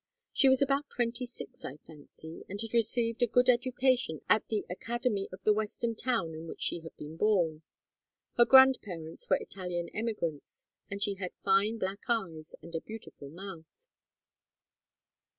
She 0.33 0.49
was 0.49 0.63
about 0.63 0.89
twenty 0.89 1.27
six, 1.27 1.63
I 1.63 1.77
fancy, 1.77 2.43
and 2.49 2.59
had 2.59 2.73
received 2.73 3.21
a 3.21 3.27
good 3.27 3.47
education 3.49 4.21
at 4.27 4.47
the 4.47 4.65
academy 4.67 5.29
of 5.31 5.43
the 5.43 5.53
Western 5.53 5.93
town 5.93 6.33
in 6.33 6.47
which 6.47 6.61
she 6.61 6.79
had 6.79 6.97
been 6.97 7.17
born. 7.17 7.61
Her 8.35 8.45
grandparents 8.45 9.29
were 9.29 9.37
Italian 9.39 9.89
emigrants, 9.89 10.65
and 10.89 11.03
she 11.03 11.17
had 11.19 11.33
fine 11.43 11.77
black 11.77 11.99
eyes 12.09 12.55
and 12.63 12.73
a 12.73 12.81
beautiful 12.81 13.29
mouth. 13.29 13.85